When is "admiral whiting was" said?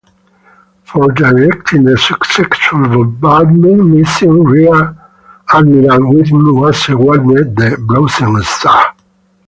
5.53-6.89